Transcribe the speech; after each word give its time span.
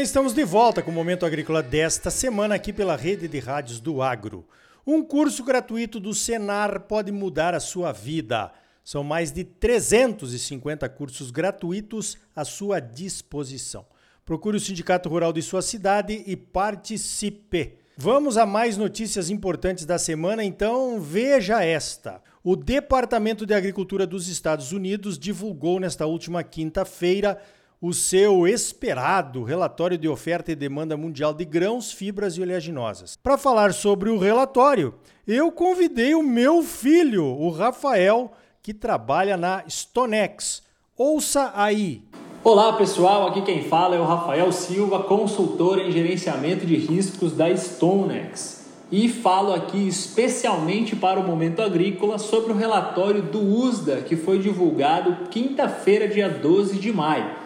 bem, 0.00 0.04
estamos 0.04 0.32
de 0.32 0.44
volta 0.44 0.80
com 0.80 0.90
o 0.90 0.94
Momento 0.94 1.26
Agrícola 1.26 1.62
desta 1.62 2.10
semana 2.10 2.54
aqui 2.54 2.72
pela 2.72 2.96
Rede 2.96 3.28
de 3.28 3.38
Rádios 3.38 3.80
do 3.80 4.00
Agro. 4.00 4.46
Um 4.86 5.02
curso 5.02 5.44
gratuito 5.44 6.00
do 6.00 6.14
Senar 6.14 6.80
pode 6.80 7.12
mudar 7.12 7.52
a 7.52 7.60
sua 7.60 7.92
vida. 7.92 8.50
São 8.82 9.04
mais 9.04 9.30
de 9.30 9.44
350 9.44 10.88
cursos 10.88 11.30
gratuitos 11.30 12.16
à 12.34 12.46
sua 12.46 12.80
disposição. 12.80 13.84
Procure 14.24 14.56
o 14.56 14.60
Sindicato 14.60 15.06
Rural 15.10 15.34
de 15.34 15.42
sua 15.42 15.60
cidade 15.60 16.24
e 16.26 16.34
participe. 16.34 17.74
Vamos 17.94 18.38
a 18.38 18.46
mais 18.46 18.78
notícias 18.78 19.28
importantes 19.28 19.84
da 19.84 19.98
semana, 19.98 20.42
então 20.42 20.98
veja 20.98 21.62
esta. 21.62 22.22
O 22.42 22.56
Departamento 22.56 23.44
de 23.44 23.52
Agricultura 23.52 24.06
dos 24.06 24.28
Estados 24.28 24.72
Unidos 24.72 25.18
divulgou 25.18 25.78
nesta 25.78 26.06
última 26.06 26.42
quinta-feira 26.42 27.38
o 27.82 27.94
seu 27.94 28.46
esperado 28.46 29.42
relatório 29.42 29.96
de 29.96 30.06
oferta 30.06 30.52
e 30.52 30.54
demanda 30.54 30.98
mundial 30.98 31.32
de 31.32 31.46
grãos, 31.46 31.90
fibras 31.90 32.36
e 32.36 32.42
oleaginosas. 32.42 33.16
Para 33.16 33.38
falar 33.38 33.72
sobre 33.72 34.10
o 34.10 34.18
relatório, 34.18 34.94
eu 35.26 35.50
convidei 35.50 36.14
o 36.14 36.22
meu 36.22 36.62
filho, 36.62 37.24
o 37.24 37.48
Rafael, 37.48 38.32
que 38.62 38.74
trabalha 38.74 39.34
na 39.38 39.64
Stonex. 39.66 40.62
Ouça 40.94 41.52
aí. 41.54 42.02
Olá 42.44 42.74
pessoal, 42.74 43.28
aqui 43.28 43.40
quem 43.40 43.64
fala 43.64 43.96
é 43.96 43.98
o 43.98 44.04
Rafael 44.04 44.52
Silva, 44.52 45.04
consultor 45.04 45.78
em 45.78 45.90
gerenciamento 45.90 46.66
de 46.66 46.76
riscos 46.76 47.32
da 47.32 47.48
Stonex. 47.54 48.60
E 48.92 49.08
falo 49.08 49.54
aqui 49.54 49.88
especialmente 49.88 50.94
para 50.94 51.18
o 51.18 51.26
Momento 51.26 51.62
Agrícola 51.62 52.18
sobre 52.18 52.52
o 52.52 52.56
relatório 52.56 53.22
do 53.22 53.40
USDA 53.40 54.02
que 54.02 54.16
foi 54.16 54.38
divulgado 54.38 55.28
quinta-feira, 55.30 56.08
dia 56.08 56.28
12 56.28 56.78
de 56.78 56.92
maio. 56.92 57.39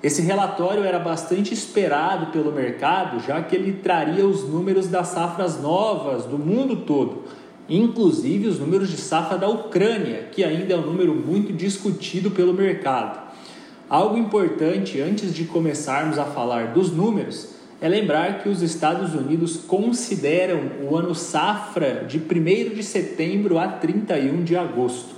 Esse 0.00 0.22
relatório 0.22 0.84
era 0.84 0.98
bastante 1.00 1.52
esperado 1.52 2.26
pelo 2.26 2.52
mercado, 2.52 3.20
já 3.20 3.42
que 3.42 3.56
ele 3.56 3.72
traria 3.72 4.24
os 4.24 4.48
números 4.48 4.86
das 4.86 5.08
safras 5.08 5.60
novas 5.60 6.24
do 6.24 6.38
mundo 6.38 6.76
todo, 6.76 7.24
inclusive 7.68 8.46
os 8.46 8.60
números 8.60 8.90
de 8.90 8.96
safra 8.96 9.36
da 9.36 9.48
Ucrânia, 9.48 10.28
que 10.30 10.44
ainda 10.44 10.74
é 10.74 10.76
um 10.76 10.86
número 10.86 11.12
muito 11.12 11.52
discutido 11.52 12.30
pelo 12.30 12.54
mercado. 12.54 13.28
Algo 13.90 14.16
importante 14.16 15.00
antes 15.00 15.34
de 15.34 15.44
começarmos 15.44 16.16
a 16.16 16.24
falar 16.24 16.68
dos 16.68 16.92
números 16.92 17.48
é 17.80 17.88
lembrar 17.88 18.42
que 18.42 18.48
os 18.48 18.62
Estados 18.62 19.14
Unidos 19.14 19.56
consideram 19.56 20.60
o 20.88 20.96
ano 20.96 21.14
safra 21.14 22.04
de 22.06 22.18
1 22.18 22.74
de 22.74 22.82
setembro 22.84 23.58
a 23.58 23.66
31 23.66 24.44
de 24.44 24.56
agosto. 24.56 25.16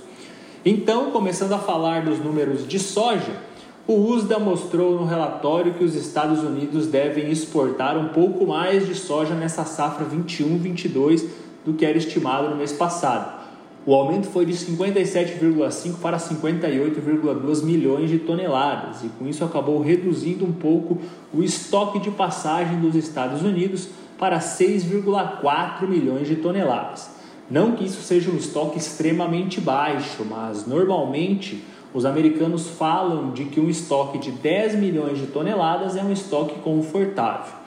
Então, 0.63 1.11
começando 1.11 1.53
a 1.53 1.59
falar 1.59 2.05
dos 2.05 2.19
números 2.19 2.67
de 2.67 2.79
soja, 2.79 3.50
o 3.87 3.93
USDA 3.93 4.39
mostrou 4.39 4.99
no 4.99 5.05
relatório 5.05 5.73
que 5.73 5.83
os 5.83 5.95
Estados 5.95 6.43
Unidos 6.43 6.87
devem 6.87 7.31
exportar 7.31 7.97
um 7.97 8.09
pouco 8.09 8.45
mais 8.45 8.85
de 8.85 8.93
soja 8.93 9.33
nessa 9.33 9.65
safra 9.65 10.05
21-22 10.05 11.25
do 11.65 11.73
que 11.73 11.85
era 11.85 11.97
estimado 11.97 12.49
no 12.49 12.55
mês 12.55 12.71
passado. 12.71 13.41
O 13.83 13.95
aumento 13.95 14.27
foi 14.27 14.45
de 14.45 14.53
57,5 14.53 15.95
para 15.99 16.17
58,2 16.17 17.63
milhões 17.63 18.11
de 18.11 18.19
toneladas 18.19 19.03
e 19.03 19.09
com 19.09 19.27
isso 19.27 19.43
acabou 19.43 19.81
reduzindo 19.81 20.45
um 20.45 20.51
pouco 20.51 20.99
o 21.33 21.41
estoque 21.41 21.99
de 21.99 22.11
passagem 22.11 22.79
dos 22.79 22.95
Estados 22.95 23.41
Unidos 23.41 23.89
para 24.19 24.37
6,4 24.37 25.87
milhões 25.87 26.27
de 26.27 26.35
toneladas. 26.35 27.09
Não 27.49 27.71
que 27.71 27.83
isso 27.83 28.03
seja 28.03 28.29
um 28.29 28.37
estoque 28.37 28.77
extremamente 28.77 29.59
baixo, 29.59 30.23
mas 30.29 30.67
normalmente 30.67 31.63
os 31.93 32.05
americanos 32.05 32.69
falam 32.69 33.31
de 33.31 33.45
que 33.45 33.59
um 33.59 33.69
estoque 33.69 34.17
de 34.17 34.31
10 34.31 34.75
milhões 34.75 35.17
de 35.17 35.27
toneladas 35.27 35.95
é 35.95 36.03
um 36.03 36.11
estoque 36.11 36.59
confortável. 36.59 37.61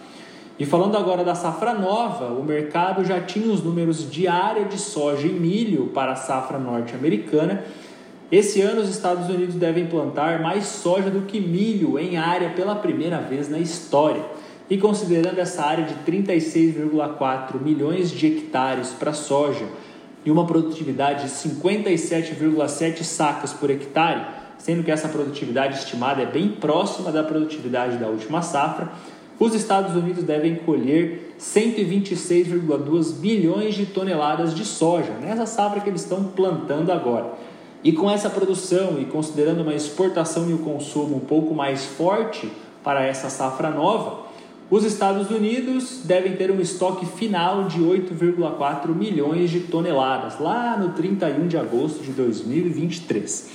E 0.59 0.65
falando 0.65 0.97
agora 0.97 1.25
da 1.25 1.34
safra 1.34 1.75
nova, 1.75 2.26
o 2.26 2.44
mercado 2.44 3.04
já 3.04 3.21
tinha 3.21 3.53
os 3.53 3.62
números 3.62 4.09
de 4.09 4.28
área 4.28 4.65
de 4.65 4.78
soja 4.78 5.26
e 5.26 5.32
milho 5.32 5.88
para 5.88 6.12
a 6.12 6.16
safra 6.16 6.59
norte-americana. 6.59 7.65
Esse 8.31 8.60
ano, 8.60 8.81
os 8.81 8.88
Estados 8.88 9.28
Unidos 9.28 9.56
devem 9.56 9.87
plantar 9.87 10.41
mais 10.41 10.65
soja 10.66 11.10
do 11.10 11.22
que 11.22 11.41
milho 11.41 11.99
em 11.99 12.16
área 12.16 12.50
pela 12.50 12.76
primeira 12.76 13.19
vez 13.19 13.49
na 13.49 13.59
história. 13.59 14.25
E 14.70 14.78
considerando 14.78 15.38
essa 15.38 15.62
área 15.65 15.84
de 15.84 15.94
36,4 16.10 17.60
milhões 17.60 18.10
de 18.10 18.26
hectares 18.28 18.91
para 18.91 19.12
soja, 19.12 19.66
e 20.25 20.31
uma 20.31 20.47
produtividade 20.47 21.25
de 21.25 21.31
57,7 21.31 23.03
sacas 23.03 23.53
por 23.53 23.71
hectare, 23.71 24.27
sendo 24.59 24.83
que 24.83 24.91
essa 24.91 25.09
produtividade 25.09 25.79
estimada 25.79 26.23
é 26.23 26.27
bem 26.27 26.49
próxima 26.49 27.12
da 27.12 27.23
produtividade 27.23 27.99
da 27.99 28.07
última 28.07 28.41
safra, 28.41 28.91
os 29.39 29.55
Estados 29.55 29.97
Unidos 29.97 30.23
devem 30.23 30.55
colher 30.55 31.35
126,2 31.39 33.15
bilhões 33.15 33.75
de 33.75 33.87
toneladas 33.87 34.55
de 34.55 34.65
soja 34.65 35.12
nessa 35.21 35.45
safra 35.45 35.81
que 35.81 35.89
eles 35.89 36.03
estão 36.03 36.25
plantando 36.25 36.93
agora. 36.93 37.33
E 37.83 37.93
com 37.93 38.11
essa 38.11 38.31
produção 38.31 38.99
e 38.99 39.05
considerando 39.05 39.61
uma 39.61 39.75
exportação 39.75 40.49
e 40.49 40.55
o 40.55 40.59
consumo 40.59 41.17
um 41.17 41.21
pouco 41.21 41.53
mais 41.53 41.85
forte 41.85 42.51
para 42.83 43.05
essa 43.05 43.29
safra 43.29 43.71
nova, 43.71 44.24
os 44.70 44.84
Estados 44.84 45.30
Unidos 45.30 46.00
devem 46.04 46.36
ter 46.36 46.50
um 46.50 46.60
estoque 46.60 47.04
final 47.04 47.64
de 47.64 47.80
8,4 47.80 48.94
milhões 48.94 49.50
de 49.50 49.60
toneladas, 49.60 50.38
lá 50.41 50.76
no 50.76 50.92
31 50.92 51.47
de 51.47 51.58
agosto 51.58 52.02
de 52.02 52.12
2023. 52.12 53.50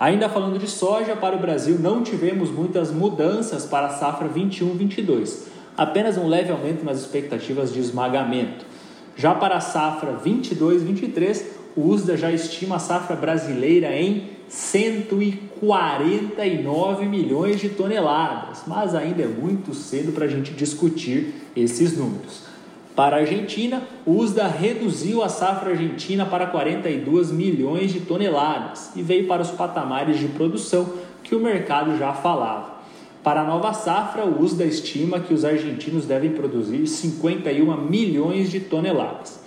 Ainda 0.00 0.28
falando 0.28 0.58
de 0.58 0.66
soja, 0.66 1.14
para 1.14 1.36
o 1.36 1.38
Brasil 1.38 1.78
não 1.78 2.02
tivemos 2.02 2.50
muitas 2.50 2.90
mudanças 2.90 3.66
para 3.66 3.88
a 3.88 3.90
safra 3.90 4.28
21-22, 4.28 5.44
apenas 5.76 6.16
um 6.16 6.26
leve 6.26 6.50
aumento 6.50 6.84
nas 6.84 7.00
expectativas 7.00 7.72
de 7.72 7.80
esmagamento. 7.80 8.64
Já 9.14 9.34
para 9.34 9.56
a 9.56 9.60
safra 9.60 10.18
22-23, 10.24 11.44
o 11.76 11.88
USDA 11.88 12.16
já 12.16 12.32
estima 12.32 12.76
a 12.76 12.78
safra 12.78 13.16
brasileira 13.16 13.94
em 13.94 14.35
149 14.48 17.06
milhões 17.06 17.60
de 17.60 17.68
toneladas, 17.70 18.62
mas 18.66 18.94
ainda 18.94 19.22
é 19.22 19.26
muito 19.26 19.74
cedo 19.74 20.12
para 20.12 20.26
a 20.26 20.28
gente 20.28 20.52
discutir 20.52 21.34
esses 21.56 21.96
números. 21.96 22.44
Para 22.94 23.16
a 23.16 23.20
Argentina, 23.20 23.82
o 24.06 24.12
USDA 24.12 24.46
reduziu 24.46 25.22
a 25.22 25.28
safra 25.28 25.72
argentina 25.72 26.24
para 26.24 26.46
42 26.46 27.30
milhões 27.30 27.92
de 27.92 28.00
toneladas 28.00 28.92
e 28.96 29.02
veio 29.02 29.26
para 29.26 29.42
os 29.42 29.50
patamares 29.50 30.18
de 30.18 30.28
produção 30.28 30.88
que 31.22 31.34
o 31.34 31.40
mercado 31.40 31.98
já 31.98 32.14
falava. 32.14 32.76
Para 33.22 33.42
a 33.42 33.44
nova 33.44 33.74
safra, 33.74 34.24
o 34.24 34.40
USDA 34.40 34.64
estima 34.64 35.20
que 35.20 35.34
os 35.34 35.44
argentinos 35.44 36.06
devem 36.06 36.30
produzir 36.30 36.86
51 36.86 37.76
milhões 37.82 38.50
de 38.50 38.60
toneladas. 38.60 39.44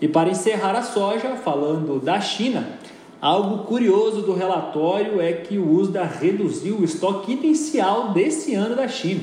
E 0.00 0.08
para 0.08 0.30
encerrar 0.30 0.74
a 0.76 0.82
soja, 0.82 1.36
falando 1.36 2.00
da 2.00 2.20
China, 2.20 2.78
Algo 3.20 3.64
curioso 3.64 4.22
do 4.22 4.32
relatório 4.32 5.20
é 5.20 5.30
que 5.32 5.58
o 5.58 5.72
USDA 5.72 6.04
reduziu 6.04 6.78
o 6.78 6.84
estoque 6.84 7.32
inicial 7.32 8.14
desse 8.14 8.54
ano 8.54 8.74
da 8.74 8.88
China. 8.88 9.20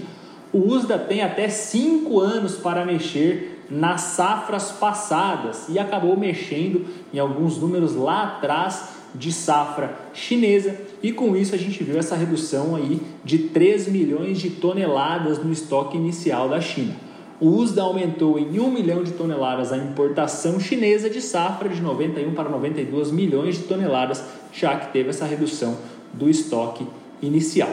O 0.53 0.59
USDA 0.59 0.99
tem 0.99 1.23
até 1.23 1.49
5 1.49 2.19
anos 2.19 2.55
para 2.57 2.85
mexer 2.85 3.63
nas 3.71 4.01
safras 4.01 4.71
passadas 4.71 5.65
e 5.67 5.79
acabou 5.79 6.15
mexendo 6.15 6.85
em 7.11 7.17
alguns 7.17 7.57
números 7.57 7.95
lá 7.95 8.23
atrás 8.23 8.89
de 9.15 9.31
safra 9.31 9.97
chinesa 10.13 10.75
e 11.01 11.11
com 11.11 11.35
isso 11.35 11.55
a 11.55 11.57
gente 11.57 11.83
viu 11.83 11.97
essa 11.97 12.15
redução 12.15 12.75
aí 12.75 13.01
de 13.25 13.39
3 13.39 13.87
milhões 13.87 14.39
de 14.39 14.51
toneladas 14.51 15.43
no 15.43 15.51
estoque 15.51 15.97
inicial 15.97 16.47
da 16.47 16.61
China 16.61 17.06
o 17.39 17.49
USDA 17.49 17.83
aumentou 17.83 18.39
em 18.39 18.59
1 18.59 18.71
milhão 18.71 19.03
de 19.03 19.11
toneladas 19.11 19.71
a 19.71 19.77
importação 19.77 20.59
chinesa 20.59 21.09
de 21.09 21.21
safra 21.21 21.69
de 21.69 21.81
91 21.81 22.33
para 22.33 22.49
92 22.49 23.11
milhões 23.11 23.57
de 23.57 23.63
toneladas, 23.63 24.23
já 24.51 24.75
que 24.75 24.91
teve 24.91 25.09
essa 25.09 25.25
redução 25.25 25.77
do 26.13 26.29
estoque 26.29 26.87
inicial. 27.21 27.69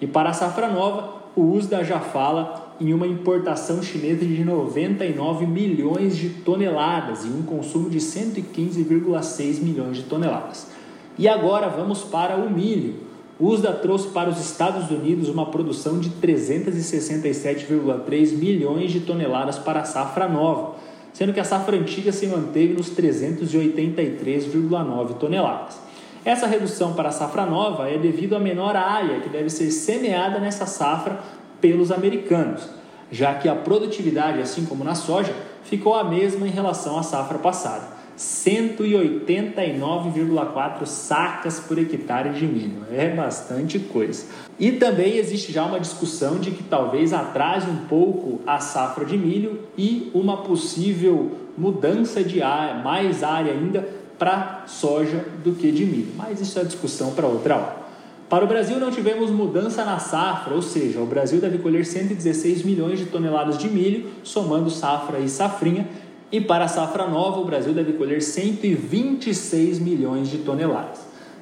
E 0.00 0.06
para 0.06 0.30
a 0.30 0.32
safra 0.32 0.68
nova, 0.68 1.18
o 1.34 1.52
USDA 1.52 1.82
já 1.82 1.98
fala 1.98 2.74
em 2.80 2.92
uma 2.92 3.08
importação 3.08 3.82
chinesa 3.82 4.24
de 4.24 4.44
99 4.44 5.46
milhões 5.46 6.16
de 6.16 6.28
toneladas 6.28 7.24
e 7.24 7.28
um 7.28 7.42
consumo 7.42 7.90
de 7.90 7.98
115,6 7.98 9.60
milhões 9.60 9.96
de 9.96 10.04
toneladas. 10.04 10.68
E 11.18 11.26
agora 11.26 11.68
vamos 11.68 12.04
para 12.04 12.36
o 12.36 12.48
milho. 12.48 13.07
USDA 13.40 13.72
trouxe 13.74 14.08
para 14.08 14.28
os 14.28 14.40
Estados 14.40 14.90
Unidos 14.90 15.28
uma 15.28 15.46
produção 15.46 16.00
de 16.00 16.10
367,3 16.10 18.36
milhões 18.36 18.90
de 18.90 18.98
toneladas 19.00 19.56
para 19.58 19.82
a 19.82 19.84
safra 19.84 20.28
nova, 20.28 20.74
sendo 21.12 21.32
que 21.32 21.38
a 21.38 21.44
safra 21.44 21.76
antiga 21.76 22.10
se 22.10 22.26
manteve 22.26 22.74
nos 22.74 22.90
383,9 22.90 25.14
toneladas. 25.14 25.78
Essa 26.24 26.48
redução 26.48 26.94
para 26.94 27.10
a 27.10 27.12
safra 27.12 27.46
nova 27.46 27.88
é 27.88 27.96
devido 27.96 28.34
à 28.34 28.40
menor 28.40 28.74
área 28.74 29.20
que 29.20 29.28
deve 29.28 29.50
ser 29.50 29.70
semeada 29.70 30.40
nessa 30.40 30.66
safra 30.66 31.20
pelos 31.60 31.92
americanos, 31.92 32.68
já 33.10 33.34
que 33.34 33.48
a 33.48 33.54
produtividade, 33.54 34.40
assim 34.40 34.64
como 34.64 34.82
na 34.82 34.96
soja, 34.96 35.32
ficou 35.62 35.94
a 35.94 36.02
mesma 36.02 36.44
em 36.46 36.50
relação 36.50 36.98
à 36.98 37.04
safra 37.04 37.38
passada. 37.38 37.97
189,4 38.18 40.84
sacas 40.84 41.60
por 41.60 41.78
hectare 41.78 42.30
de 42.30 42.44
milho. 42.46 42.82
É 42.90 43.10
bastante 43.10 43.78
coisa. 43.78 44.26
E 44.58 44.72
também 44.72 45.18
existe 45.18 45.52
já 45.52 45.64
uma 45.64 45.78
discussão 45.78 46.38
de 46.38 46.50
que 46.50 46.64
talvez 46.64 47.12
atrase 47.12 47.70
um 47.70 47.86
pouco 47.86 48.40
a 48.44 48.58
safra 48.58 49.04
de 49.04 49.16
milho 49.16 49.60
e 49.78 50.10
uma 50.12 50.38
possível 50.38 51.30
mudança 51.56 52.24
de 52.24 52.42
área, 52.42 52.82
mais 52.82 53.22
área 53.22 53.52
ainda 53.52 53.88
para 54.18 54.64
soja 54.66 55.24
do 55.44 55.52
que 55.52 55.70
de 55.70 55.84
milho. 55.84 56.08
Mas 56.16 56.40
isso 56.40 56.58
é 56.58 56.64
discussão 56.64 57.12
para 57.12 57.28
outra 57.28 57.56
hora. 57.56 57.88
Para 58.28 58.44
o 58.44 58.48
Brasil 58.48 58.78
não 58.78 58.90
tivemos 58.90 59.30
mudança 59.30 59.86
na 59.86 59.98
safra, 59.98 60.54
ou 60.54 60.60
seja, 60.60 61.00
o 61.00 61.06
Brasil 61.06 61.40
deve 61.40 61.56
colher 61.58 61.86
116 61.86 62.62
milhões 62.62 62.98
de 62.98 63.06
toneladas 63.06 63.56
de 63.56 63.68
milho, 63.68 64.10
somando 64.22 64.68
safra 64.68 65.18
e 65.18 65.30
safrinha, 65.30 65.88
e 66.30 66.40
para 66.40 66.66
a 66.66 66.68
safra 66.68 67.06
nova, 67.06 67.40
o 67.40 67.44
Brasil 67.44 67.72
deve 67.72 67.94
colher 67.94 68.20
126 68.20 69.78
milhões 69.78 70.28
de 70.28 70.38
toneladas. 70.38 71.00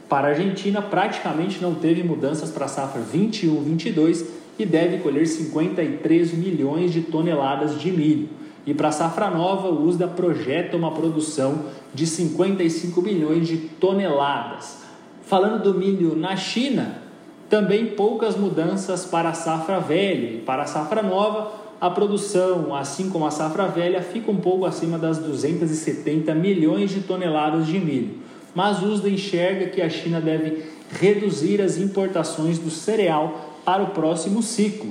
Para 0.08 0.28
a 0.28 0.30
Argentina, 0.30 0.80
praticamente 0.80 1.60
não 1.60 1.74
teve 1.74 2.04
mudanças 2.04 2.50
para 2.50 2.66
a 2.66 2.68
safra 2.68 3.02
21-22 3.02 4.24
e 4.58 4.64
deve 4.64 4.98
colher 4.98 5.26
53 5.26 6.32
milhões 6.34 6.92
de 6.92 7.02
toneladas 7.02 7.80
de 7.80 7.90
milho. 7.90 8.28
E 8.64 8.72
para 8.72 8.88
a 8.88 8.92
safra 8.92 9.28
nova, 9.28 9.68
o 9.68 9.84
USDA 9.84 10.06
projeta 10.06 10.76
uma 10.76 10.92
produção 10.92 11.66
de 11.92 12.06
55 12.06 13.02
milhões 13.02 13.46
de 13.46 13.56
toneladas. 13.56 14.84
Falando 15.22 15.62
do 15.62 15.74
milho 15.74 16.14
na 16.14 16.36
China, 16.36 17.02
também 17.50 17.86
poucas 17.86 18.36
mudanças 18.36 19.04
para 19.04 19.30
a 19.30 19.34
safra 19.34 19.80
velha 19.80 20.36
e 20.36 20.38
para 20.38 20.62
a 20.62 20.66
safra 20.66 21.02
nova 21.02 21.65
a 21.80 21.90
produção, 21.90 22.74
assim 22.74 23.10
como 23.10 23.26
a 23.26 23.30
safra 23.30 23.66
velha, 23.66 24.00
fica 24.00 24.30
um 24.30 24.36
pouco 24.36 24.64
acima 24.64 24.98
das 24.98 25.18
270 25.18 26.34
milhões 26.34 26.90
de 26.90 27.00
toneladas 27.00 27.66
de 27.66 27.78
milho. 27.78 28.14
Mas 28.54 28.82
USDA 28.82 29.10
enxerga 29.10 29.66
que 29.66 29.82
a 29.82 29.90
China 29.90 30.20
deve 30.20 30.64
reduzir 30.90 31.60
as 31.60 31.76
importações 31.76 32.58
do 32.58 32.70
cereal 32.70 33.60
para 33.64 33.82
o 33.82 33.88
próximo 33.88 34.42
ciclo. 34.42 34.90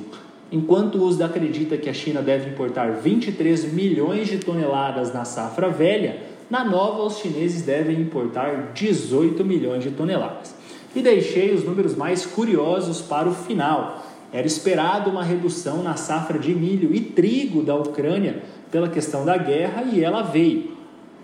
Enquanto 0.52 1.00
o 1.00 1.04
USDA 1.06 1.26
acredita 1.26 1.76
que 1.76 1.90
a 1.90 1.94
China 1.94 2.22
deve 2.22 2.52
importar 2.52 2.92
23 2.92 3.74
milhões 3.74 4.28
de 4.28 4.38
toneladas 4.38 5.12
na 5.12 5.26
safra 5.26 5.70
velha, 5.70 6.22
na 6.50 6.64
nova 6.64 7.02
os 7.02 7.18
chineses 7.18 7.64
devem 7.64 8.00
importar 8.00 8.74
18 8.76 9.44
milhões 9.44 9.84
de 9.84 9.90
toneladas. 9.90 10.54
E 10.96 11.02
deixei 11.02 11.52
os 11.52 11.64
números 11.64 11.96
mais 11.96 12.26
curiosos 12.26 13.02
para 13.02 13.28
o 13.28 13.34
final. 13.34 14.06
Era 14.36 14.46
esperado 14.46 15.10
uma 15.10 15.24
redução 15.24 15.82
na 15.82 15.96
safra 15.96 16.38
de 16.38 16.54
milho 16.54 16.94
e 16.94 17.00
trigo 17.00 17.64
da 17.64 17.74
Ucrânia 17.74 18.44
pela 18.70 18.90
questão 18.90 19.24
da 19.24 19.38
guerra 19.38 19.84
e 19.84 20.04
ela 20.04 20.24
veio. 20.24 20.72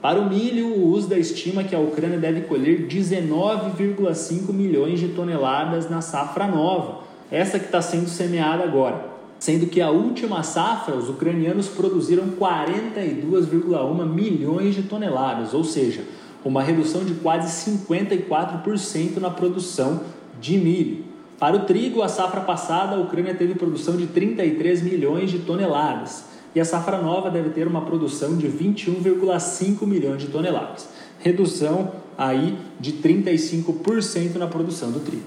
Para 0.01 0.17
o 0.17 0.29
milho, 0.29 0.67
o 0.67 0.93
USDA 0.93 1.19
estima 1.19 1.61
que 1.61 1.75
a 1.75 1.79
Ucrânia 1.79 2.17
deve 2.17 2.43
colher 2.43 2.87
19,5 2.87 4.53
milhões 4.53 4.97
de 4.97 5.09
toneladas 5.09 5.89
na 5.89 5.99
safra 5.99 6.47
nova, 6.47 6.99
essa 7.29 7.59
que 7.59 7.65
está 7.65 7.81
sendo 7.81 8.07
semeada 8.07 8.63
agora. 8.63 9.03
Sendo 9.37 9.67
que 9.67 9.81
a 9.81 9.89
última 9.89 10.41
safra, 10.41 10.95
os 10.95 11.09
ucranianos 11.09 11.67
produziram 11.67 12.29
42,1 12.39 14.05
milhões 14.05 14.73
de 14.73 14.83
toneladas, 14.83 15.53
ou 15.53 15.65
seja, 15.65 16.05
uma 16.45 16.63
redução 16.63 17.03
de 17.03 17.15
quase 17.15 17.69
54% 17.69 19.17
na 19.17 19.29
produção 19.29 19.99
de 20.39 20.57
milho. 20.57 21.10
Para 21.41 21.55
o 21.55 21.61
trigo, 21.61 22.03
a 22.03 22.07
safra 22.07 22.41
passada, 22.41 22.95
a 22.95 22.99
Ucrânia 22.99 23.33
teve 23.33 23.55
produção 23.55 23.97
de 23.97 24.05
33 24.05 24.83
milhões 24.83 25.31
de 25.31 25.39
toneladas 25.39 26.25
e 26.53 26.59
a 26.59 26.63
safra 26.63 26.99
nova 26.99 27.31
deve 27.31 27.49
ter 27.49 27.65
uma 27.65 27.81
produção 27.81 28.37
de 28.37 28.47
21,5 28.47 29.87
milhões 29.87 30.21
de 30.21 30.27
toneladas, 30.27 30.87
redução 31.17 31.93
aí 32.15 32.59
de 32.79 32.93
35% 32.93 34.35
na 34.35 34.45
produção 34.45 34.91
do 34.91 34.99
trigo. 34.99 35.23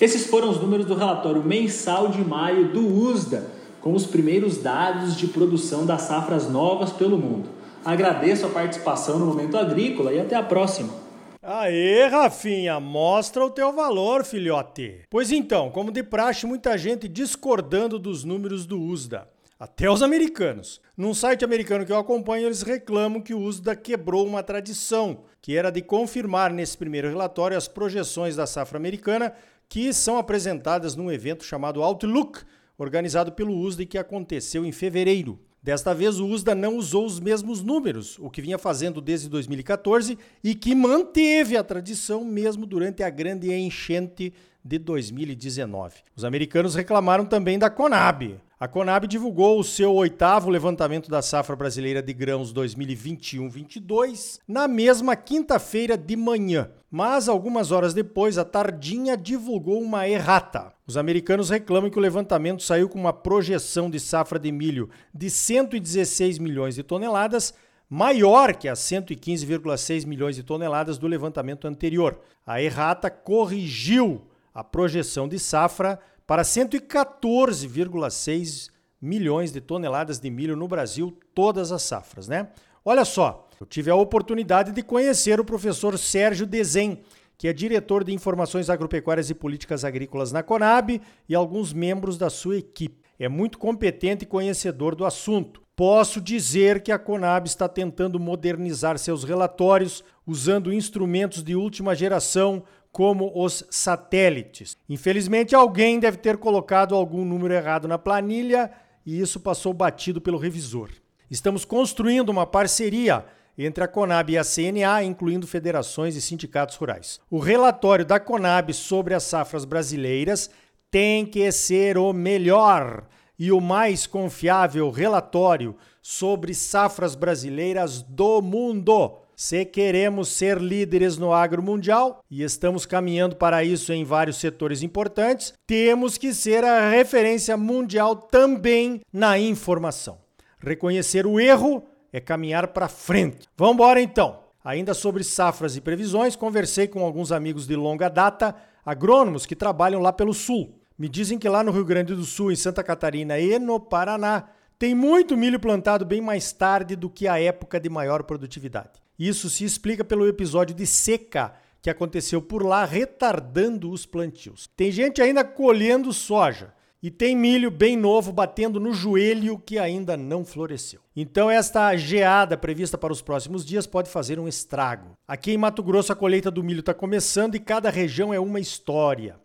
Esses 0.00 0.24
foram 0.24 0.48
os 0.48 0.58
números 0.58 0.86
do 0.86 0.94
relatório 0.94 1.44
mensal 1.44 2.08
de 2.08 2.24
maio 2.24 2.68
do 2.68 2.88
USDA, 2.88 3.44
com 3.82 3.92
os 3.92 4.06
primeiros 4.06 4.56
dados 4.56 5.18
de 5.18 5.26
produção 5.26 5.84
das 5.84 6.00
safras 6.00 6.50
novas 6.50 6.92
pelo 6.92 7.18
mundo. 7.18 7.50
Agradeço 7.84 8.46
a 8.46 8.48
participação 8.48 9.18
no 9.18 9.26
Momento 9.26 9.58
Agrícola 9.58 10.14
e 10.14 10.18
até 10.18 10.34
a 10.34 10.42
próxima. 10.42 11.07
Aê, 11.40 12.08
Rafinha, 12.08 12.80
mostra 12.80 13.44
o 13.44 13.50
teu 13.50 13.72
valor, 13.72 14.24
filhote. 14.24 15.02
Pois 15.08 15.30
então, 15.30 15.70
como 15.70 15.92
de 15.92 16.02
praxe, 16.02 16.44
muita 16.44 16.76
gente 16.76 17.06
discordando 17.06 17.96
dos 17.96 18.24
números 18.24 18.66
do 18.66 18.80
USDA. 18.80 19.28
Até 19.56 19.88
os 19.88 20.02
americanos. 20.02 20.80
Num 20.96 21.14
site 21.14 21.44
americano 21.44 21.86
que 21.86 21.92
eu 21.92 21.98
acompanho, 21.98 22.46
eles 22.46 22.62
reclamam 22.62 23.20
que 23.20 23.34
o 23.34 23.40
USDA 23.40 23.76
quebrou 23.76 24.26
uma 24.26 24.42
tradição, 24.42 25.24
que 25.40 25.56
era 25.56 25.70
de 25.70 25.80
confirmar 25.80 26.52
nesse 26.52 26.76
primeiro 26.76 27.08
relatório 27.08 27.56
as 27.56 27.68
projeções 27.68 28.34
da 28.34 28.46
safra 28.46 28.76
americana, 28.76 29.32
que 29.68 29.92
são 29.92 30.18
apresentadas 30.18 30.96
num 30.96 31.10
evento 31.10 31.44
chamado 31.44 31.84
Outlook, 31.84 32.40
organizado 32.76 33.30
pelo 33.30 33.56
USDA 33.56 33.82
e 33.84 33.86
que 33.86 33.98
aconteceu 33.98 34.64
em 34.64 34.72
fevereiro. 34.72 35.38
Desta 35.62 35.92
vez, 35.92 36.20
o 36.20 36.26
USDA 36.26 36.54
não 36.54 36.76
usou 36.76 37.04
os 37.04 37.18
mesmos 37.18 37.62
números, 37.62 38.16
o 38.20 38.30
que 38.30 38.40
vinha 38.40 38.58
fazendo 38.58 39.00
desde 39.00 39.28
2014 39.28 40.16
e 40.42 40.54
que 40.54 40.74
manteve 40.74 41.56
a 41.56 41.64
tradição 41.64 42.24
mesmo 42.24 42.64
durante 42.64 43.02
a 43.02 43.10
grande 43.10 43.52
enchente 43.52 44.32
de 44.64 44.78
2019. 44.78 45.96
Os 46.14 46.24
americanos 46.24 46.74
reclamaram 46.74 47.24
também 47.24 47.58
da 47.58 47.68
Conab. 47.68 48.40
A 48.60 48.66
Conab 48.66 49.06
divulgou 49.06 49.60
o 49.60 49.62
seu 49.62 49.94
oitavo 49.94 50.50
levantamento 50.50 51.08
da 51.08 51.22
safra 51.22 51.54
brasileira 51.54 52.02
de 52.02 52.12
grãos 52.12 52.52
2021-22 52.52 54.40
na 54.48 54.66
mesma 54.66 55.14
quinta-feira 55.14 55.96
de 55.96 56.16
manhã. 56.16 56.68
Mas 56.90 57.28
algumas 57.28 57.70
horas 57.70 57.94
depois, 57.94 58.36
a 58.36 58.44
Tardinha 58.44 59.16
divulgou 59.16 59.80
uma 59.80 60.08
errata. 60.08 60.72
Os 60.88 60.96
americanos 60.96 61.50
reclamam 61.50 61.88
que 61.88 61.98
o 61.98 62.02
levantamento 62.02 62.64
saiu 62.64 62.88
com 62.88 62.98
uma 62.98 63.12
projeção 63.12 63.88
de 63.88 64.00
safra 64.00 64.40
de 64.40 64.50
milho 64.50 64.90
de 65.14 65.30
116 65.30 66.40
milhões 66.40 66.74
de 66.74 66.82
toneladas, 66.82 67.54
maior 67.88 68.56
que 68.56 68.66
as 68.66 68.80
115,6 68.80 70.04
milhões 70.04 70.34
de 70.34 70.42
toneladas 70.42 70.98
do 70.98 71.06
levantamento 71.06 71.68
anterior. 71.68 72.18
A 72.44 72.60
errata 72.60 73.08
corrigiu 73.08 74.26
a 74.52 74.64
projeção 74.64 75.28
de 75.28 75.38
safra 75.38 76.00
para 76.28 76.42
114,6 76.42 78.70
milhões 79.00 79.50
de 79.50 79.62
toneladas 79.62 80.20
de 80.20 80.28
milho 80.28 80.54
no 80.54 80.68
Brasil, 80.68 81.18
todas 81.34 81.72
as 81.72 81.82
safras, 81.82 82.28
né? 82.28 82.50
Olha 82.84 83.06
só, 83.06 83.48
eu 83.58 83.64
tive 83.64 83.90
a 83.90 83.94
oportunidade 83.94 84.72
de 84.72 84.82
conhecer 84.82 85.40
o 85.40 85.44
professor 85.44 85.96
Sérgio 85.96 86.46
Dezem, 86.46 87.00
que 87.38 87.48
é 87.48 87.52
diretor 87.54 88.04
de 88.04 88.12
Informações 88.12 88.68
Agropecuárias 88.68 89.30
e 89.30 89.34
Políticas 89.34 89.86
Agrícolas 89.86 90.30
na 90.30 90.42
Conab 90.42 91.00
e 91.26 91.34
alguns 91.34 91.72
membros 91.72 92.18
da 92.18 92.28
sua 92.28 92.58
equipe. 92.58 93.00
É 93.18 93.26
muito 93.26 93.58
competente 93.58 94.24
e 94.24 94.28
conhecedor 94.28 94.94
do 94.94 95.06
assunto. 95.06 95.62
Posso 95.74 96.20
dizer 96.20 96.82
que 96.82 96.92
a 96.92 96.98
Conab 96.98 97.46
está 97.46 97.66
tentando 97.68 98.20
modernizar 98.20 98.98
seus 98.98 99.24
relatórios 99.24 100.04
usando 100.26 100.70
instrumentos 100.72 101.42
de 101.42 101.54
última 101.54 101.94
geração, 101.94 102.64
como 102.90 103.30
os 103.34 103.64
satélites. 103.70 104.76
Infelizmente, 104.88 105.54
alguém 105.54 106.00
deve 106.00 106.16
ter 106.16 106.36
colocado 106.36 106.94
algum 106.94 107.24
número 107.24 107.54
errado 107.54 107.86
na 107.86 107.98
planilha 107.98 108.70
e 109.04 109.20
isso 109.20 109.40
passou 109.40 109.72
batido 109.72 110.20
pelo 110.20 110.38
revisor. 110.38 110.90
Estamos 111.30 111.64
construindo 111.64 112.30
uma 112.30 112.46
parceria 112.46 113.24
entre 113.56 113.82
a 113.82 113.88
Conab 113.88 114.32
e 114.32 114.38
a 114.38 114.44
CNA, 114.44 115.02
incluindo 115.02 115.46
federações 115.46 116.14
e 116.14 116.20
sindicatos 116.20 116.76
rurais. 116.76 117.20
O 117.30 117.38
relatório 117.38 118.04
da 118.04 118.20
Conab 118.20 118.72
sobre 118.72 119.14
as 119.14 119.24
safras 119.24 119.64
brasileiras 119.64 120.50
tem 120.90 121.26
que 121.26 121.50
ser 121.52 121.98
o 121.98 122.12
melhor 122.12 123.06
e 123.38 123.52
o 123.52 123.60
mais 123.60 124.06
confiável 124.06 124.90
relatório 124.90 125.76
sobre 126.00 126.54
safras 126.54 127.14
brasileiras 127.14 128.02
do 128.02 128.40
mundo. 128.40 129.18
Se 129.40 129.64
queremos 129.64 130.30
ser 130.30 130.58
líderes 130.58 131.16
no 131.16 131.32
agro 131.32 131.62
mundial, 131.62 132.24
e 132.28 132.42
estamos 132.42 132.84
caminhando 132.84 133.36
para 133.36 133.62
isso 133.62 133.92
em 133.92 134.02
vários 134.02 134.38
setores 134.38 134.82
importantes, 134.82 135.54
temos 135.64 136.18
que 136.18 136.34
ser 136.34 136.64
a 136.64 136.90
referência 136.90 137.56
mundial 137.56 138.16
também 138.16 139.00
na 139.12 139.38
informação. 139.38 140.18
Reconhecer 140.58 141.24
o 141.24 141.38
erro 141.38 141.84
é 142.12 142.18
caminhar 142.18 142.66
para 142.66 142.88
frente. 142.88 143.46
Vamos 143.56 143.74
embora 143.74 144.02
então. 144.02 144.40
Ainda 144.64 144.92
sobre 144.92 145.22
safras 145.22 145.76
e 145.76 145.80
previsões, 145.80 146.34
conversei 146.34 146.88
com 146.88 147.04
alguns 147.04 147.30
amigos 147.30 147.64
de 147.64 147.76
longa 147.76 148.08
data, 148.08 148.56
agrônomos 148.84 149.46
que 149.46 149.54
trabalham 149.54 150.02
lá 150.02 150.12
pelo 150.12 150.34
sul. 150.34 150.80
Me 150.98 151.08
dizem 151.08 151.38
que 151.38 151.48
lá 151.48 151.62
no 151.62 151.70
Rio 151.70 151.84
Grande 151.84 152.12
do 152.12 152.24
Sul, 152.24 152.50
em 152.50 152.56
Santa 152.56 152.82
Catarina 152.82 153.38
e 153.38 153.56
no 153.56 153.78
Paraná, 153.78 154.48
tem 154.76 154.96
muito 154.96 155.36
milho 155.36 155.60
plantado 155.60 156.04
bem 156.04 156.20
mais 156.20 156.50
tarde 156.50 156.96
do 156.96 157.08
que 157.08 157.28
a 157.28 157.40
época 157.40 157.78
de 157.78 157.88
maior 157.88 158.24
produtividade. 158.24 159.00
Isso 159.18 159.50
se 159.50 159.64
explica 159.64 160.04
pelo 160.04 160.28
episódio 160.28 160.74
de 160.74 160.86
seca 160.86 161.52
que 161.82 161.90
aconteceu 161.90 162.40
por 162.40 162.64
lá, 162.64 162.84
retardando 162.84 163.90
os 163.90 164.06
plantios. 164.06 164.68
Tem 164.76 164.90
gente 164.90 165.22
ainda 165.22 165.44
colhendo 165.44 166.12
soja 166.12 166.74
E 167.00 167.12
tem 167.12 167.36
milho 167.36 167.70
bem 167.70 167.96
novo 167.96 168.32
batendo 168.32 168.80
no 168.80 168.92
joelho 168.92 169.56
que 169.56 169.78
ainda 169.78 170.16
não 170.16 170.44
floresceu. 170.44 171.00
Então, 171.14 171.48
esta 171.48 171.96
geada 171.96 172.56
prevista 172.56 172.98
para 172.98 173.12
os 173.12 173.22
próximos 173.22 173.64
dias 173.64 173.86
pode 173.86 174.10
fazer 174.10 174.40
um 174.40 174.48
estrago. 174.48 175.16
Aqui 175.26 175.52
em 175.52 175.56
Mato 175.56 175.80
Grosso, 175.80 176.12
a 176.12 176.16
colheita 176.16 176.50
do 176.50 176.64
milho 176.64 176.80
está 176.80 176.92
começando 176.92 177.54
e 177.54 177.60
cada 177.60 177.88
região 177.88 178.34
é 178.34 178.40
uma 178.40 178.58
história. 178.58 179.36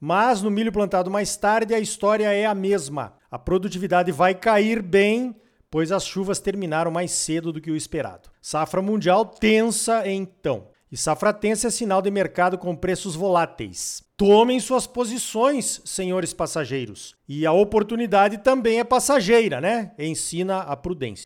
Mas 0.00 0.40
no 0.40 0.50
milho 0.50 0.72
plantado 0.72 1.10
mais 1.10 1.36
tarde, 1.36 1.74
a 1.74 1.78
história 1.78 2.32
é 2.32 2.46
a 2.46 2.54
mesma. 2.54 3.12
A 3.30 3.38
produtividade 3.38 4.10
vai 4.10 4.34
cair 4.34 4.80
bem 4.80 5.36
pois 5.72 5.90
as 5.90 6.04
chuvas 6.04 6.38
terminaram 6.38 6.90
mais 6.90 7.10
cedo 7.12 7.50
do 7.50 7.58
que 7.58 7.70
o 7.70 7.76
esperado. 7.76 8.28
Safra 8.42 8.82
mundial 8.82 9.24
tensa 9.24 10.02
então. 10.08 10.66
E 10.90 10.96
safra 10.96 11.32
tensa 11.32 11.68
é 11.68 11.70
sinal 11.70 12.02
de 12.02 12.10
mercado 12.10 12.58
com 12.58 12.74
preços 12.74 13.14
voláteis. 13.14 14.02
Tomem 14.16 14.58
suas 14.58 14.84
posições, 14.84 15.80
senhores 15.84 16.34
passageiros. 16.34 17.14
E 17.28 17.46
a 17.46 17.52
oportunidade 17.52 18.38
também 18.38 18.80
é 18.80 18.84
passageira, 18.84 19.60
né? 19.60 19.92
Ensina 19.96 20.58
a 20.58 20.76
prudência. 20.76 21.24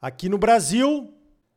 Aqui 0.00 0.26
no 0.26 0.38
Brasil, 0.38 1.12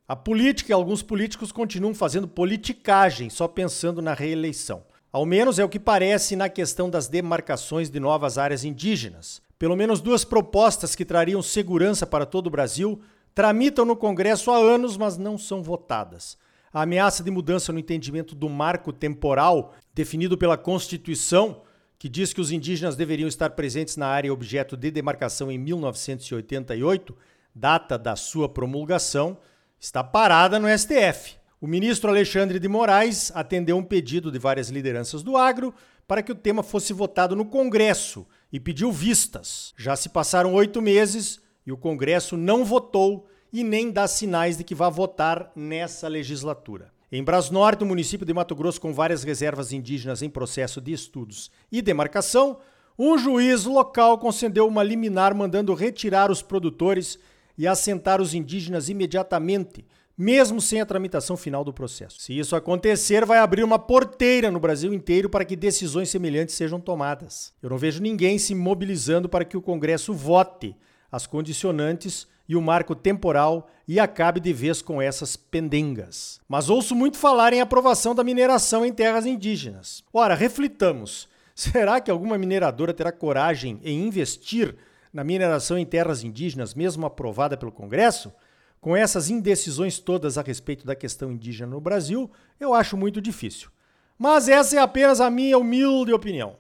a 0.06 0.16
política 0.16 0.72
e 0.72 0.74
alguns 0.74 1.02
políticos 1.02 1.54
continuam 1.54 1.96
fazendo 1.96 2.28
politicagem, 2.28 3.30
só 3.30 3.48
pensando 3.48 4.02
na 4.02 4.14
reeleição. 4.14 4.84
Ao 5.10 5.26
menos 5.26 5.58
é 5.58 5.64
o 5.64 5.70
que 5.70 5.80
parece 5.80 6.36
na 6.36 6.50
questão 6.50 6.90
das 6.90 7.08
demarcações 7.08 7.90
de 7.90 8.00
novas 8.00 8.38
áreas 8.38 8.66
indígenas. 8.66 9.42
Pelo 9.58 9.76
menos 9.76 10.02
duas 10.02 10.26
propostas 10.26 10.96
que 10.96 11.06
trariam 11.06 11.42
segurança 11.42 12.06
para 12.06 12.26
todo 12.26 12.48
o 12.48 12.52
Brasil 12.52 13.02
tramitam 13.38 13.86
no 13.86 13.96
Congresso 13.96 14.50
há 14.50 14.58
anos, 14.58 14.98
mas 14.98 15.16
não 15.16 15.38
são 15.38 15.62
votadas. 15.62 16.40
A 16.74 16.82
ameaça 16.82 17.24
de 17.24 17.30
mudança 17.30 17.72
no 17.72 17.78
entendimento 17.78 18.34
do 18.34 18.50
marco 18.50 18.92
temporal 18.92 19.76
definido 19.94 20.36
pela 20.36 20.58
Constituição, 20.58 21.62
que 22.00 22.10
diz 22.10 22.34
que 22.34 22.42
os 22.42 22.52
indígenas 22.52 22.96
deveriam 22.96 23.28
estar 23.28 23.52
presentes 23.52 23.96
na 23.96 24.08
área 24.08 24.34
objeto 24.34 24.76
de 24.76 24.90
demarcação 24.90 25.52
em 25.52 25.58
1988, 25.60 27.16
data 27.54 27.96
da 27.96 28.16
sua 28.16 28.50
promulgação, 28.50 29.38
está 29.80 30.04
parada 30.04 30.58
no 30.58 30.68
STF. 30.76 31.36
O 31.62 31.68
ministro 31.68 32.10
Alexandre 32.10 32.58
de 32.58 32.68
Moraes 32.68 33.32
atendeu 33.36 33.78
um 33.78 33.84
pedido 33.84 34.32
de 34.32 34.40
várias 34.40 34.70
lideranças 34.70 35.22
do 35.22 35.38
agro 35.38 35.76
para 36.08 36.24
que 36.24 36.32
o 36.32 36.36
tema 36.36 36.64
fosse 36.64 36.92
votado 36.92 37.36
no 37.36 37.46
Congresso 37.46 38.26
e 38.52 38.60
pediu 38.60 38.92
vistas. 38.92 39.76
Já 39.78 39.96
se 39.96 40.10
passaram 40.10 40.56
oito 40.56 40.82
meses 40.82 41.40
e 41.68 41.72
o 41.72 41.78
Congresso 41.78 42.38
não 42.38 42.64
votou 42.64 43.28
e 43.52 43.62
nem 43.62 43.92
dá 43.92 44.08
sinais 44.08 44.58
de 44.58 44.64
que 44.64 44.74
vá 44.74 44.90
votar 44.90 45.52
nessa 45.54 46.08
legislatura. 46.08 46.94
Em 47.12 47.22
Brasnorte, 47.22 47.84
o 47.84 47.88
município 47.88 48.26
de 48.26 48.34
Mato 48.34 48.56
Grosso, 48.56 48.80
com 48.80 48.94
várias 48.94 49.24
reservas 49.24 49.74
indígenas 49.74 50.22
em 50.22 50.30
processo 50.30 50.80
de 50.80 50.94
estudos 50.94 51.52
e 51.70 51.82
demarcação, 51.82 52.58
um 52.98 53.18
juiz 53.18 53.66
local 53.66 54.18
concedeu 54.18 54.66
uma 54.66 54.82
liminar 54.82 55.36
mandando 55.36 55.74
retirar 55.74 56.32
os 56.32 56.42
produtores 56.42 57.20
e 57.58 57.68
assentar 57.68 58.22
os 58.22 58.34
indígenas 58.34 58.88
imediatamente, 58.88 59.86
mesmo 60.18 60.60
sem 60.60 60.82
a 60.82 60.86
tramitação 60.86 61.38
final 61.38 61.64
do 61.64 61.74
processo. 61.74 62.20
Se 62.22 62.38
isso 62.38 62.56
acontecer, 62.56 63.26
vai 63.26 63.40
abrir 63.40 63.64
uma 63.64 63.78
porteira 63.78 64.50
no 64.50 64.60
Brasil 64.60 64.94
inteiro 64.94 65.30
para 65.30 65.46
que 65.46 65.56
decisões 65.56 66.10
semelhantes 66.10 66.56
sejam 66.56 66.80
tomadas. 66.80 67.54
Eu 67.62 67.70
não 67.70 67.78
vejo 67.78 68.02
ninguém 68.02 68.40
se 68.40 68.56
mobilizando 68.56 69.30
para 69.30 69.46
que 69.46 69.58
o 69.58 69.62
Congresso 69.62 70.14
vote 70.14 70.76
as 71.12 71.28
condicionantes 71.28 72.28
e 72.48 72.56
o 72.56 72.62
marco 72.62 72.96
temporal 72.96 73.70
e 73.88 74.00
acabe 74.00 74.40
de 74.40 74.52
vez 74.54 74.82
com 74.82 75.02
essas 75.02 75.36
pendengas. 75.36 76.40
Mas 76.48 76.70
ouço 76.70 76.96
muito 76.96 77.18
falar 77.18 77.54
em 77.54 77.62
aprovação 77.62 78.14
da 78.14 78.24
mineração 78.24 78.86
em 78.86 78.92
terras 78.92 79.26
indígenas. 79.26 80.04
Ora, 80.14 80.36
reflitamos. 80.36 81.28
Será 81.56 82.00
que 82.00 82.12
alguma 82.12 82.38
mineradora 82.38 82.94
terá 82.94 83.12
coragem 83.12 83.80
em 83.84 84.06
investir 84.06 84.76
na 85.12 85.24
mineração 85.24 85.78
em 85.78 85.86
terras 85.86 86.24
indígenas, 86.24 86.74
mesmo 86.74 87.06
aprovada 87.06 87.58
pelo 87.58 87.72
Congresso? 87.72 88.32
Com 88.80 88.96
essas 88.96 89.30
indecisões 89.30 89.98
todas 89.98 90.38
a 90.38 90.42
respeito 90.42 90.86
da 90.86 90.96
questão 90.96 91.32
indígena 91.32 91.72
no 91.72 91.82
Brasil, 91.82 92.30
eu 92.60 92.74
acho 92.74 92.96
muito 92.96 93.20
difícil. 93.20 93.70
Mas 94.18 94.48
essa 94.48 94.76
é 94.76 94.80
apenas 94.80 95.20
a 95.20 95.30
minha 95.30 95.58
humilde 95.58 96.14
opinião. 96.14 96.56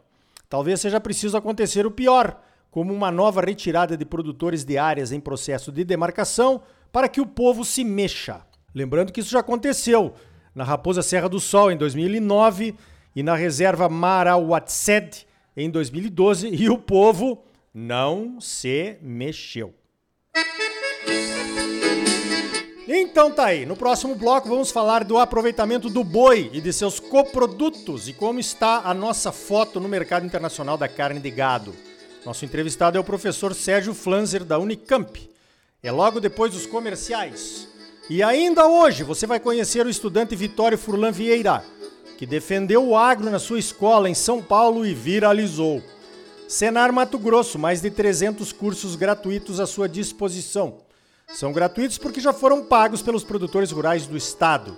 Talvez 0.49 0.81
seja 0.81 0.99
preciso 0.99 1.37
acontecer 1.37 1.85
o 1.85 1.91
pior, 1.91 2.41
como 2.77 2.93
uma 2.93 3.09
nova 3.09 3.41
retirada 3.41 3.97
de 3.97 4.05
produtores 4.05 4.63
de 4.63 4.77
áreas 4.77 5.11
em 5.11 5.19
processo 5.19 5.71
de 5.71 5.83
demarcação 5.83 6.61
para 6.91 7.09
que 7.09 7.19
o 7.19 7.25
povo 7.25 7.65
se 7.65 7.83
mexa. 7.83 8.45
Lembrando 8.71 9.11
que 9.11 9.19
isso 9.19 9.31
já 9.31 9.39
aconteceu 9.39 10.13
na 10.53 10.63
Raposa 10.63 11.01
Serra 11.01 11.27
do 11.27 11.39
Sol 11.39 11.71
em 11.71 11.75
2009 11.75 12.75
e 13.15 13.23
na 13.23 13.35
reserva 13.35 13.89
Marauatsed 13.89 15.25
em 15.55 15.71
2012 15.71 16.49
e 16.49 16.69
o 16.69 16.77
povo 16.77 17.43
não 17.73 18.39
se 18.39 18.99
mexeu. 19.01 19.73
Então 22.87 23.31
tá 23.31 23.45
aí, 23.45 23.65
no 23.65 23.75
próximo 23.75 24.13
bloco 24.13 24.47
vamos 24.47 24.69
falar 24.69 25.03
do 25.03 25.17
aproveitamento 25.17 25.89
do 25.89 26.03
boi 26.03 26.51
e 26.53 26.61
de 26.61 26.71
seus 26.71 26.99
coprodutos 26.99 28.07
e 28.07 28.13
como 28.13 28.39
está 28.39 28.81
a 28.85 28.93
nossa 28.93 29.31
foto 29.31 29.79
no 29.79 29.89
mercado 29.89 30.27
internacional 30.27 30.77
da 30.77 30.87
carne 30.87 31.19
de 31.19 31.31
gado. 31.31 31.86
Nosso 32.27 32.43
entrevistado 32.43 32.97
é 32.97 32.99
o 32.99 33.05
professor 33.05 33.55
Sérgio 33.55 33.93
Flanzer 33.93 34.43
da 34.43 34.59
Unicamp. 34.59 35.29
É 35.81 35.89
logo 35.93 36.19
depois 36.19 36.51
dos 36.51 36.65
comerciais. 36.65 37.69
E 38.09 38.21
ainda 38.21 38.67
hoje 38.67 39.01
você 39.01 39.25
vai 39.25 39.39
conhecer 39.39 39.85
o 39.85 39.89
estudante 39.89 40.35
Vitório 40.35 40.77
Furlan 40.77 41.13
Vieira, 41.13 41.63
que 42.17 42.25
defendeu 42.25 42.85
o 42.85 42.97
agro 42.97 43.29
na 43.29 43.39
sua 43.39 43.59
escola 43.59 44.09
em 44.09 44.13
São 44.13 44.43
Paulo 44.43 44.85
e 44.85 44.93
viralizou. 44.93 45.81
Senar 46.49 46.91
Mato 46.91 47.17
Grosso, 47.17 47.57
mais 47.57 47.79
de 47.79 47.89
300 47.89 48.51
cursos 48.51 48.97
gratuitos 48.97 49.61
à 49.61 49.65
sua 49.65 49.87
disposição. 49.87 50.79
São 51.33 51.53
gratuitos 51.53 51.97
porque 51.97 52.19
já 52.19 52.33
foram 52.33 52.61
pagos 52.61 53.01
pelos 53.01 53.23
produtores 53.23 53.71
rurais 53.71 54.05
do 54.05 54.17
estado. 54.17 54.75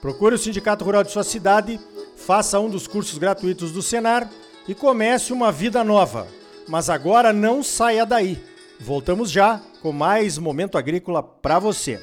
Procure 0.00 0.34
o 0.34 0.38
Sindicato 0.38 0.84
Rural 0.84 1.04
de 1.04 1.12
sua 1.12 1.22
cidade, 1.22 1.78
faça 2.16 2.58
um 2.58 2.68
dos 2.68 2.88
cursos 2.88 3.18
gratuitos 3.18 3.70
do 3.70 3.82
Senar 3.82 4.28
e 4.66 4.74
comece 4.74 5.32
uma 5.32 5.52
vida 5.52 5.84
nova. 5.84 6.37
Mas 6.68 6.90
agora 6.90 7.32
não 7.32 7.62
saia 7.62 8.04
daí. 8.04 8.38
Voltamos 8.78 9.30
já 9.30 9.60
com 9.82 9.90
mais 9.90 10.38
momento 10.38 10.76
agrícola 10.78 11.22
para 11.22 11.58
você. 11.58 12.00